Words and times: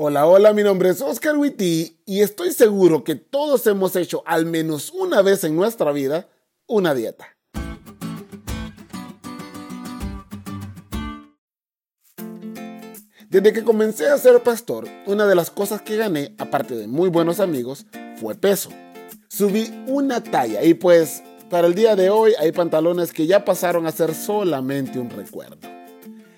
Hola, 0.00 0.28
hola, 0.28 0.52
mi 0.52 0.62
nombre 0.62 0.90
es 0.90 1.00
Oscar 1.00 1.36
Witty 1.36 2.02
y 2.06 2.20
estoy 2.20 2.52
seguro 2.52 3.02
que 3.02 3.16
todos 3.16 3.66
hemos 3.66 3.96
hecho 3.96 4.22
al 4.26 4.46
menos 4.46 4.92
una 4.92 5.22
vez 5.22 5.42
en 5.42 5.56
nuestra 5.56 5.90
vida 5.90 6.28
una 6.68 6.94
dieta. 6.94 7.36
Desde 13.28 13.52
que 13.52 13.64
comencé 13.64 14.08
a 14.08 14.16
ser 14.18 14.40
pastor, 14.44 14.86
una 15.06 15.26
de 15.26 15.34
las 15.34 15.50
cosas 15.50 15.82
que 15.82 15.96
gané, 15.96 16.32
aparte 16.38 16.76
de 16.76 16.86
muy 16.86 17.08
buenos 17.08 17.40
amigos, 17.40 17.84
fue 18.20 18.36
peso. 18.36 18.70
Subí 19.26 19.82
una 19.88 20.22
talla 20.22 20.62
y 20.62 20.74
pues 20.74 21.24
para 21.50 21.66
el 21.66 21.74
día 21.74 21.96
de 21.96 22.08
hoy 22.08 22.34
hay 22.38 22.52
pantalones 22.52 23.12
que 23.12 23.26
ya 23.26 23.44
pasaron 23.44 23.84
a 23.84 23.90
ser 23.90 24.14
solamente 24.14 25.00
un 25.00 25.10
recuerdo. 25.10 25.58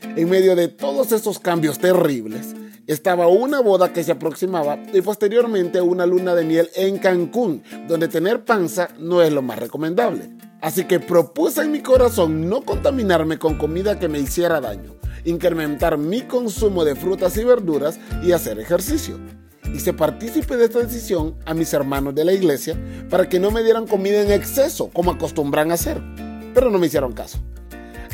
En 0.00 0.30
medio 0.30 0.56
de 0.56 0.68
todos 0.68 1.12
esos 1.12 1.38
cambios 1.38 1.78
terribles, 1.78 2.54
estaba 2.92 3.28
una 3.28 3.60
boda 3.60 3.92
que 3.92 4.02
se 4.02 4.12
aproximaba 4.12 4.78
y 4.92 5.00
posteriormente 5.00 5.80
una 5.80 6.06
luna 6.06 6.34
de 6.34 6.44
miel 6.44 6.70
en 6.74 6.98
Cancún, 6.98 7.62
donde 7.86 8.08
tener 8.08 8.44
panza 8.44 8.88
no 8.98 9.22
es 9.22 9.32
lo 9.32 9.42
más 9.42 9.58
recomendable. 9.58 10.30
Así 10.60 10.84
que 10.84 10.98
propuse 10.98 11.62
en 11.62 11.72
mi 11.72 11.82
corazón 11.82 12.48
no 12.48 12.62
contaminarme 12.62 13.38
con 13.38 13.56
comida 13.56 13.98
que 13.98 14.08
me 14.08 14.18
hiciera 14.18 14.60
daño, 14.60 14.96
incrementar 15.24 15.98
mi 15.98 16.22
consumo 16.22 16.84
de 16.84 16.96
frutas 16.96 17.36
y 17.36 17.44
verduras 17.44 17.98
y 18.22 18.32
hacer 18.32 18.58
ejercicio. 18.58 19.18
Hice 19.72 19.92
partícipe 19.92 20.56
de 20.56 20.64
esta 20.64 20.80
decisión 20.80 21.36
a 21.46 21.54
mis 21.54 21.72
hermanos 21.72 22.14
de 22.16 22.24
la 22.24 22.32
iglesia 22.32 22.76
para 23.08 23.28
que 23.28 23.38
no 23.38 23.52
me 23.52 23.62
dieran 23.62 23.86
comida 23.86 24.20
en 24.20 24.32
exceso 24.32 24.90
como 24.92 25.12
acostumbran 25.12 25.70
a 25.70 25.74
hacer, 25.74 26.02
pero 26.52 26.70
no 26.70 26.78
me 26.78 26.88
hicieron 26.88 27.12
caso 27.12 27.38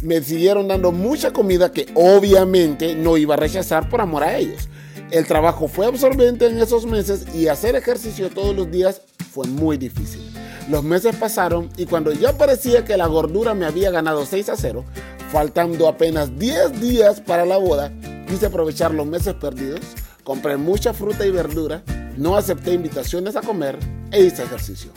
me 0.02 0.22
siguieron 0.22 0.68
dando 0.68 0.92
mucha 0.92 1.32
comida 1.32 1.72
que 1.72 1.86
obviamente 1.94 2.94
no 2.94 3.16
iba 3.16 3.34
a 3.34 3.38
rechazar 3.38 3.88
por 3.88 4.00
amor 4.00 4.24
a 4.24 4.36
ellos. 4.36 4.68
El 5.10 5.26
trabajo 5.26 5.68
fue 5.68 5.86
absorbente 5.86 6.46
en 6.46 6.58
esos 6.58 6.84
meses 6.86 7.26
y 7.34 7.48
hacer 7.48 7.76
ejercicio 7.76 8.28
todos 8.30 8.54
los 8.54 8.70
días 8.70 9.02
fue 9.30 9.46
muy 9.46 9.76
difícil. 9.76 10.22
Los 10.68 10.82
meses 10.82 11.14
pasaron 11.14 11.70
y 11.76 11.86
cuando 11.86 12.12
ya 12.12 12.36
parecía 12.36 12.84
que 12.84 12.96
la 12.96 13.06
gordura 13.06 13.54
me 13.54 13.66
había 13.66 13.90
ganado 13.90 14.26
6 14.26 14.48
a 14.48 14.56
0, 14.56 14.84
faltando 15.30 15.86
apenas 15.86 16.36
10 16.38 16.80
días 16.80 17.20
para 17.20 17.44
la 17.44 17.56
boda, 17.56 17.92
quise 18.26 18.46
aprovechar 18.46 18.92
los 18.92 19.06
meses 19.06 19.34
perdidos, 19.34 19.80
compré 20.24 20.56
mucha 20.56 20.92
fruta 20.92 21.24
y 21.24 21.30
verdura, 21.30 21.84
no 22.16 22.36
acepté 22.36 22.72
invitaciones 22.72 23.36
a 23.36 23.42
comer 23.42 23.78
e 24.10 24.24
hice 24.24 24.42
ejercicio. 24.42 24.90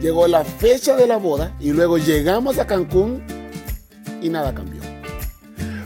Llegó 0.00 0.26
la 0.26 0.44
fecha 0.44 0.96
de 0.96 1.06
la 1.06 1.16
boda 1.16 1.56
y 1.60 1.70
luego 1.70 1.96
llegamos 1.98 2.58
a 2.58 2.66
Cancún 2.66 3.22
y 4.24 4.30
nada 4.30 4.54
cambió. 4.54 4.80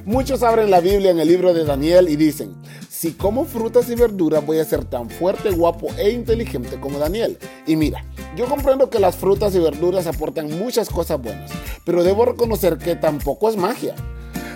Muchos 0.05 0.43
abren 0.43 0.71
la 0.71 0.81
Biblia 0.81 1.11
en 1.11 1.19
el 1.19 1.29
libro 1.29 1.53
de 1.53 1.65
Daniel 1.65 2.09
y 2.09 2.17
dicen, 2.17 2.55
si 2.89 3.13
como 3.13 3.45
frutas 3.45 3.91
y 3.91 3.95
verduras 3.95 4.47
voy 4.47 4.59
a 4.59 4.65
ser 4.65 4.85
tan 4.85 5.11
fuerte, 5.11 5.51
guapo 5.51 5.89
e 5.99 6.11
inteligente 6.11 6.81
como 6.81 6.99
Daniel. 6.99 7.37
Y 7.67 7.77
mira, 7.77 8.05
yo 8.37 8.47
comprendo 8.47 8.89
que 8.89 9.01
las 9.01 9.17
frutas 9.17 9.55
y 9.55 9.59
verduras 9.59 10.07
aportan 10.07 10.57
muchas 10.59 10.89
cosas 10.89 11.21
buenas, 11.21 11.51
pero 11.85 12.05
debo 12.05 12.25
reconocer 12.25 12.79
que 12.79 12.97
tampoco 12.97 13.51
es 13.51 13.57
magia. 13.57 13.95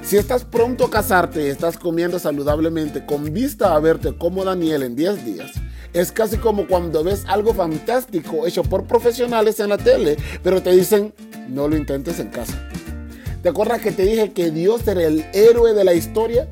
Si 0.03 0.17
estás 0.17 0.45
pronto 0.45 0.87
a 0.87 0.91
casarte 0.91 1.45
y 1.45 1.51
estás 1.51 1.77
comiendo 1.77 2.19
saludablemente 2.19 3.05
con 3.05 3.33
vista 3.33 3.75
a 3.75 3.81
verte 3.81 4.17
como 4.17 4.45
Daniel 4.45 4.83
en 4.83 4.97
10 4.97 5.25
días, 5.25 5.53
es 5.93 6.11
casi 6.11 6.39
como 6.39 6.67
cuando 6.67 7.05
ves 7.05 7.25
algo 7.29 7.53
fantástico 7.53 8.47
hecho 8.47 8.63
por 8.63 8.85
profesionales 8.85 9.61
en 9.61 9.69
la 9.69 9.79
tele, 9.79 10.17
pero 10.43 10.63
te 10.63 10.71
dicen, 10.73 11.13
no 11.49 11.69
lo 11.69 11.77
intentes 11.77 12.19
en 12.19 12.29
casa. 12.29 12.72
¿Te 13.43 13.49
acuerdas 13.49 13.81
que 13.81 13.91
te 13.91 14.05
dije 14.05 14.31
que 14.31 14.53
Dios 14.53 14.87
era 14.87 15.03
el 15.03 15.25
héroe 15.33 15.75
de 15.75 15.83
la 15.83 15.95
historia? 15.95 16.49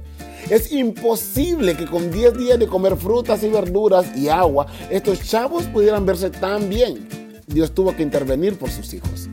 Es 0.50 0.72
imposible 0.72 1.76
que 1.76 1.86
con 1.86 2.10
10 2.10 2.36
días 2.36 2.58
de 2.58 2.66
comer 2.66 2.96
frutas 2.96 3.44
y 3.44 3.48
verduras 3.48 4.16
y 4.16 4.28
agua, 4.28 4.66
estos 4.90 5.22
chavos 5.22 5.66
pudieran 5.66 6.04
verse 6.04 6.30
tan 6.30 6.68
bien. 6.68 7.08
Dios 7.46 7.70
tuvo 7.72 7.94
que 7.94 8.02
intervenir 8.02 8.58
por 8.58 8.70
sus 8.70 8.92
hijos. 8.92 9.28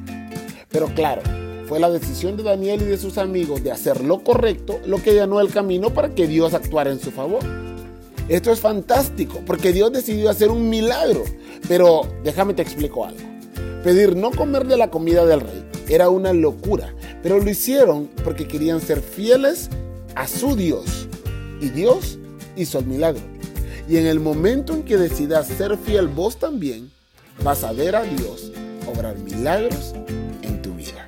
Pero 0.69 0.85
claro, 0.94 1.23
fue 1.68 1.79
la 1.79 1.90
decisión 1.90 2.38
de 2.38 2.44
Daniel 2.44 2.84
y 2.84 2.85
de 2.85 2.97
sus 3.00 3.18
amigos 3.18 3.63
de 3.63 3.72
hacer 3.72 4.03
lo 4.03 4.24
correcto 4.24 4.79
lo 4.85 5.01
que 5.01 5.13
llenó 5.13 5.41
el 5.41 5.50
camino 5.50 5.91
para 5.91 6.13
que 6.13 6.28
Dios 6.28 6.53
actuara 6.53 6.91
en 6.91 7.00
su 7.00 7.09
favor. 7.09 7.41
Esto 8.29 8.51
es 8.51 8.59
fantástico 8.59 9.41
porque 9.47 9.74
Dios 9.74 9.91
decidió 9.91 10.29
hacer 10.29 10.51
un 10.51 10.69
milagro. 10.69 11.24
Pero 11.68 12.01
déjame 12.24 12.53
te 12.53 12.62
explico 12.62 13.03
algo. 13.03 13.22
Pedir 13.84 14.16
no 14.16 14.29
comer 14.29 14.68
de 14.68 14.78
la 14.78 14.91
comida 14.91 15.25
del 15.25 15.41
rey 15.41 15.66
era 15.89 16.09
una 16.09 16.34
locura 16.34 16.94
pero 17.27 17.41
lo 17.41 17.49
hicieron 17.49 18.09
porque 18.23 18.47
querían 18.47 18.79
ser 18.79 19.01
fieles 19.01 19.69
a 20.15 20.29
su 20.29 20.55
Dios. 20.55 21.09
Y 21.59 21.67
Dios 21.67 22.17
hizo 22.55 22.79
el 22.79 22.85
milagro. 22.85 23.21
Y 23.89 23.97
en 23.97 24.05
el 24.05 24.21
momento 24.21 24.73
en 24.73 24.83
que 24.83 24.95
decidas 24.95 25.45
ser 25.47 25.77
fiel 25.77 26.07
vos 26.07 26.38
también, 26.38 26.89
vas 27.43 27.65
a 27.65 27.73
ver 27.73 27.97
a 27.97 28.03
Dios 28.03 28.53
obrar 28.89 29.17
milagros 29.17 29.93
en 30.41 30.61
tu 30.61 30.73
vida. 30.73 31.05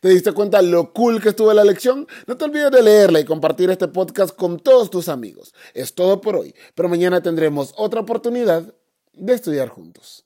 ¿Te 0.00 0.08
diste 0.08 0.32
cuenta 0.32 0.60
lo 0.60 0.92
cool 0.92 1.22
que 1.22 1.28
estuvo 1.28 1.52
la 1.52 1.62
lección? 1.62 2.08
No 2.26 2.36
te 2.36 2.46
olvides 2.46 2.72
de 2.72 2.82
leerla 2.82 3.20
y 3.20 3.24
compartir 3.24 3.70
este 3.70 3.86
podcast 3.86 4.34
con 4.34 4.58
todos 4.58 4.90
tus 4.90 5.08
amigos. 5.08 5.54
Es 5.72 5.94
todo 5.94 6.20
por 6.20 6.34
hoy, 6.34 6.52
pero 6.74 6.88
mañana 6.88 7.22
tendremos 7.22 7.72
otra 7.76 8.00
oportunidad 8.00 8.74
de 9.12 9.34
estudiar 9.34 9.68
juntos. 9.68 10.23